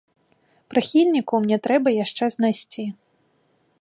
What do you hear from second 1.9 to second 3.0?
яшчэ знайсці.